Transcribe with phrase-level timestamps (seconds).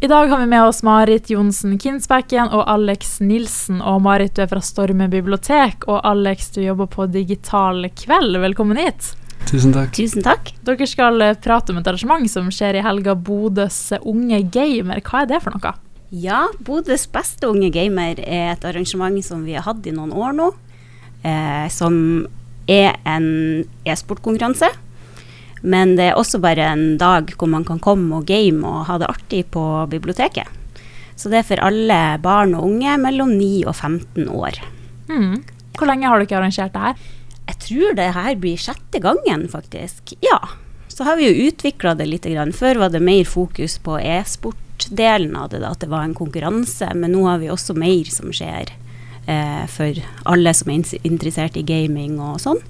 [0.00, 3.80] I dag har vi med oss Marit Johnsen Kinsbekken og Alex Nilsen.
[3.82, 8.38] Og Marit, du er fra Storme bibliotek, og Alex, du jobber på Digital kveld.
[8.38, 9.08] Velkommen hit.
[9.50, 9.90] Tusen takk.
[9.98, 10.52] Tusen takk.
[10.62, 15.02] Dere skal eh, prate om et arrangement som skjer i helga, Bodøs unge gamer.
[15.02, 15.74] Hva er det for noe?
[16.14, 20.38] Ja, Bodøs beste unge gamer er et arrangement som vi har hatt i noen år
[20.38, 20.52] nå.
[21.26, 21.98] Eh, som
[22.70, 23.32] er en
[23.82, 24.70] e-sportkonkurranse
[25.62, 28.98] men det er også bare en dag hvor man kan komme og game og ha
[29.00, 30.46] det artig på biblioteket.
[31.18, 34.60] Så det er for alle barn og unge mellom 9 og 15 år.
[35.10, 35.42] Mm.
[35.78, 37.06] Hvor lenge har dere arrangert det her?
[37.48, 40.14] Jeg tror det her blir sjette gangen, faktisk.
[40.22, 40.38] Ja.
[40.92, 42.26] Så har vi jo utvikla det litt.
[42.54, 46.90] Før var det mer fokus på e-sport-delen av det, da, at det var en konkurranse.
[46.94, 48.74] Men nå har vi også mer som skjer
[49.26, 52.60] eh, for alle som er interessert i gaming og sånn.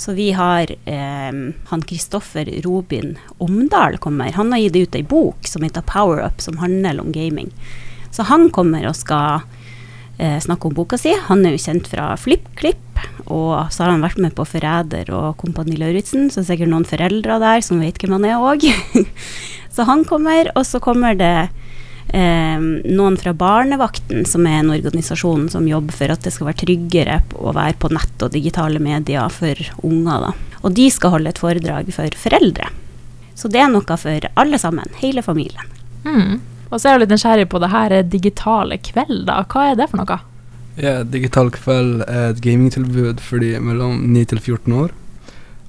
[0.00, 1.32] Så vi har eh,
[1.68, 4.32] han Kristoffer Robin Omdal kommer.
[4.32, 7.50] Han har gitt ut ei bok som heter Power Up, som handler om gaming.
[8.08, 9.42] Så han kommer og skal
[10.16, 11.12] eh, snakke om boka si.
[11.28, 15.36] Han er jo kjent fra FlippKlipp, og så har han vært med på Forræder og
[15.42, 18.64] Kompani Lauritzen, så det er sikkert noen foreldre der som vet hvem han er òg.
[19.76, 21.50] så han kommer, og så kommer det
[22.12, 27.18] noen fra Barnevakten, som er en organisasjon som jobber for at det skal være tryggere
[27.38, 30.26] å være på nett og digitale medier for unger.
[30.26, 30.32] Da.
[30.64, 32.70] Og de skal holde et foredrag for foreldre.
[33.38, 35.70] Så det er noe for alle sammen, hele familien.
[36.04, 36.40] Mm.
[36.70, 39.40] Og så er jeg litt nysgjerrig på det her digitale kveld, da.
[39.50, 40.20] Hva er det for noe?
[40.80, 44.94] Ja, Digital kveld er et gamingtilbud for de mellom 9 til 14 år.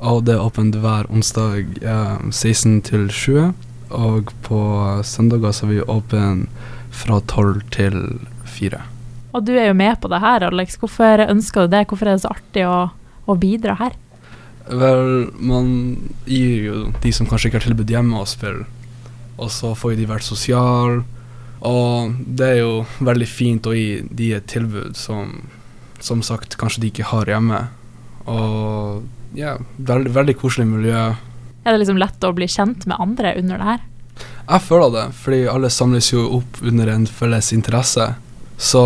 [0.00, 3.50] Og det er åpent hver onsdag eh, 16 til 20.
[3.96, 4.60] Og på
[5.06, 6.46] søndager så er vi åpne
[6.94, 7.96] fra tolv til
[8.48, 8.82] fire.
[9.34, 10.76] Og du er jo med på det her, Alex.
[10.80, 11.84] Hvorfor ønsker du det?
[11.90, 12.90] Hvorfor er det så artig å,
[13.26, 13.94] å bidra her?
[14.70, 15.70] Vel, man
[16.26, 18.66] gir jo de som kanskje ikke har tilbud hjemme å spille,
[19.40, 21.00] og så får de vært sosiale.
[21.66, 22.74] Og det er jo
[23.04, 25.34] veldig fint å gi de et tilbud som
[26.00, 27.60] som sagt kanskje de ikke har hjemme.
[28.30, 31.10] Og ja, veldig, veldig koselig miljø.
[31.64, 33.86] Er det liksom lett å bli kjent med andre under det her?
[34.50, 38.06] Jeg føler det, fordi alle samles jo opp under en felles interesse.
[38.60, 38.82] Så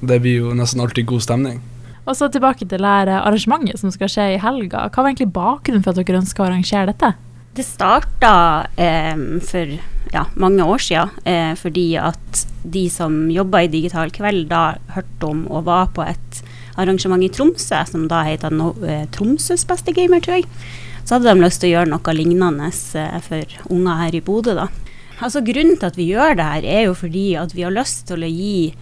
[0.00, 1.60] det blir jo nesten alltid god stemning.
[2.02, 4.88] Og så tilbake til det arrangementet som skal skje i helga.
[4.90, 7.12] Hva var egentlig bakgrunnen for at dere ønsker å arrangere dette?
[7.52, 8.34] Det starta
[8.80, 9.74] eh, for
[10.12, 15.28] ja, mange år siden eh, fordi at de som jobba i Digital kveld, da hørte
[15.28, 16.40] om og var på et
[16.80, 20.48] arrangement i Tromsø som da heter no, eh, Tromsøs beste gamer, tror jeg
[21.04, 24.54] så hadde de lyst til å gjøre noe lignende eh, for unger her i Bodø.
[24.58, 24.68] da.
[25.22, 28.06] Altså Grunnen til at vi gjør det her, er jo fordi at vi har lyst
[28.10, 28.72] til å gi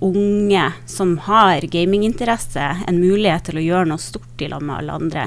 [0.00, 4.96] unge som har gaminginteresse, en mulighet til å gjøre noe stort i lag med alle
[4.96, 5.26] andre.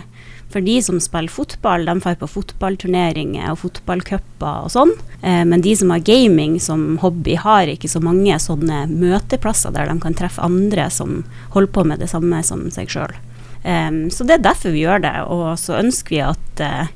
[0.53, 4.91] For de som spiller fotball, de drar på fotballturneringer og fotballcuper og sånn.
[5.22, 9.90] Eh, men de som har gaming som hobby, har ikke så mange sånne møteplasser der
[9.90, 11.23] de kan treffe andre som
[11.56, 13.18] holder på med det samme som seg sjøl.
[13.63, 15.16] Um, så det er derfor vi gjør det.
[15.31, 16.91] Og så ønsker vi at, uh,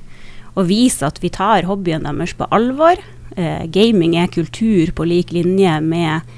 [0.58, 3.00] å vise at vi tar hobbyen deres på alvor.
[3.38, 6.36] Uh, gaming er kultur på lik linje med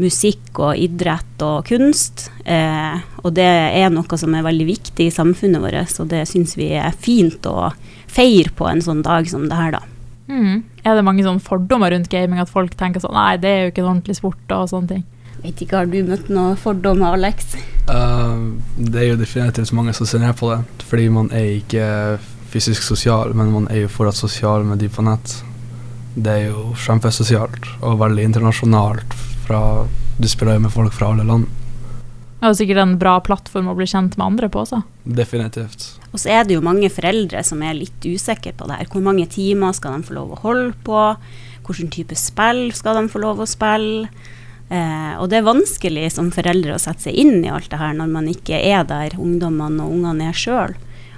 [0.00, 2.28] musikk og idrett og kunst.
[2.46, 6.56] Uh, og det er noe som er veldig viktig i samfunnet vårt, og det syns
[6.58, 7.70] vi er fint å
[8.10, 9.84] feire på en sånn dag som det her, da.
[10.30, 10.62] Mm.
[10.86, 13.72] Er det mange sånn fordommer rundt gaming, at folk tenker sånn nei, det er jo
[13.72, 15.04] ikke en ordentlig sport og sånne ting?
[15.40, 17.56] Vet ikke, Har du møtt noen fordommer, Alex?
[17.90, 20.62] Uh, det er jo definitivt mange som ser ned på det.
[20.86, 21.86] Fordi man er ikke
[22.50, 25.40] fysisk sosial, men man er jo fortsatt sosial med de på nett.
[26.14, 29.14] Det er jo kjempesosialt og veldig internasjonalt.
[29.46, 29.86] Fra,
[30.18, 31.46] du spiller jo med folk fra alle land.
[32.40, 34.80] Det er jo sikkert en bra plattform å bli kjent med andre på også.
[35.04, 35.84] Definitivt.
[36.08, 38.88] Og så er det jo mange foreldre som er litt usikre på det her.
[38.88, 41.02] Hvor mange timer skal de få lov å holde på?
[41.68, 44.08] Hvilken type spill skal de få lov å spille?
[44.70, 47.96] Eh, og det er vanskelig som foreldre å sette seg inn i alt det her
[47.98, 50.76] når man ikke er der ungdommene og ungene er sjøl.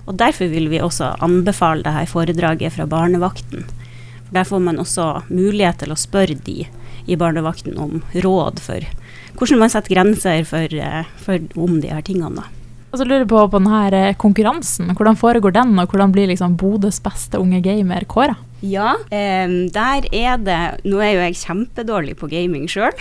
[0.09, 3.69] Og derfor vil vi også anbefale det her foredraget fra barnevakten.
[4.25, 6.65] For Der får man også mulighet til å spørre de
[7.07, 8.89] i barnevakten om råd for
[9.37, 12.35] hvordan man setter grenser for, eh, for om de her tingene.
[12.37, 12.49] da.
[12.93, 14.95] Og så lurer jeg på på denne eh, konkurransen.
[14.95, 18.37] Hvordan foregår den, og hvordan blir liksom Bodøs beste unge gamer kåra?
[18.63, 22.95] Ja, um, der er det Nå er jo jeg kjempedårlig på gaming sjøl,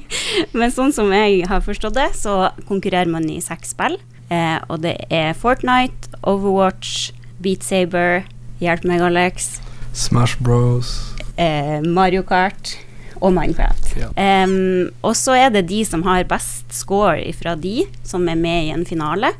[0.58, 3.98] men sånn som jeg har forstått det, så konkurrerer man i seks spill.
[4.30, 7.10] Eh, og det er Fortnite, Overwatch,
[7.42, 8.22] Beat Saber,
[8.62, 9.56] hjelp meg, Alex.
[9.96, 10.94] Smash Bros.
[11.34, 12.76] Eh, Mario Kart
[13.20, 13.90] og Minecraft.
[13.98, 14.10] Ja.
[14.14, 18.68] Um, og så er det de som har best score fra de, som er med
[18.68, 19.34] i en finale.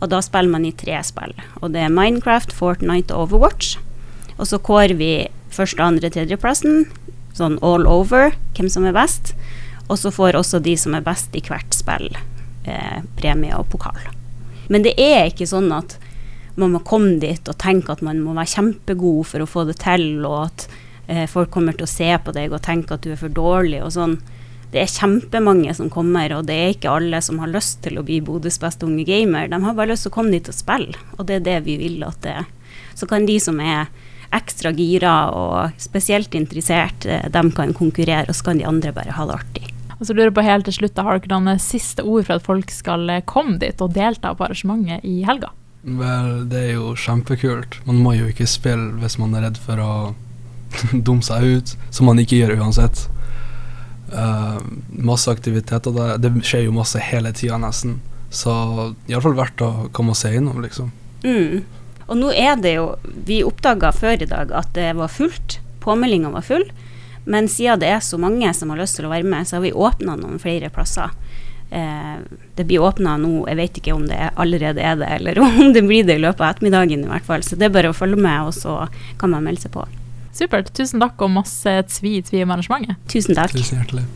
[0.00, 1.32] Og da spiller man i tre spill.
[1.62, 3.78] Og det er Minecraft, Fortnite og Overwatch.
[4.36, 5.10] Og så kårer vi
[5.54, 6.86] første, andre, tredjeplassen
[7.36, 9.34] sånn all over hvem som er best.
[9.86, 12.08] Og så får også de som er best i hvert spill,
[12.64, 14.00] eh, premie og pokal.
[14.68, 15.98] Men det er ikke sånn at
[16.56, 19.76] man må komme dit og tenke at man må være kjempegod for å få det
[19.82, 20.66] til, og at
[21.06, 23.82] eh, folk kommer til å se på deg og tenke at du er for dårlig
[23.84, 24.16] og sånn.
[24.72, 28.04] Det er kjempemange som kommer, og det er ikke alle som har lyst til å
[28.04, 29.46] bli Bodøs beste unge gamer.
[29.52, 31.76] De har bare lyst til å komme dit og spille, og det er det vi
[31.84, 32.48] vil at det er.
[32.96, 33.86] Så kan de som er
[34.34, 39.14] ekstra gira og spesielt interessert, eh, de kan konkurrere, og så kan de andre bare
[39.16, 39.72] ha det artig.
[39.96, 42.44] Og så lurer jeg på helt til slutt, Har dere noen siste ord for at
[42.44, 45.52] folk skal eh, komme dit og delta på arrangementet i helga?
[45.86, 47.78] Vel, det er jo kjempekult.
[47.86, 49.92] Man må jo ikke spille hvis man er redd for å
[51.06, 53.06] dumme seg ut, som man ikke gjør uansett.
[54.10, 54.58] Uh,
[54.90, 56.18] masse aktiviteter der.
[56.18, 58.00] Det skjer jo masse hele tida, nesten.
[58.34, 58.52] Så
[59.06, 60.90] iallfall verdt å komme og se innom, liksom.
[61.22, 61.62] Mm.
[62.06, 62.88] Og nå er det jo
[63.26, 65.58] Vi oppdaga før i dag at det var fullt.
[65.82, 66.66] Påmeldinga var full.
[67.26, 69.64] Men siden det er så mange som har lyst til å være med, så har
[69.64, 71.10] vi åpna noen flere plasser.
[71.70, 72.18] Eh,
[72.54, 75.82] det blir åpna nå, jeg vet ikke om det allerede er det, eller om det
[75.82, 77.42] blir det i løpet av ettermiddagen i hvert fall.
[77.42, 78.84] Så det er bare å følge med, og så
[79.18, 79.86] kan man melde seg på.
[80.36, 80.70] Supert.
[80.76, 83.00] Tusen takk og masse tvi tvi om arrangementet.
[83.10, 83.56] Tusen takk.
[83.56, 84.06] Tusen hjertelig.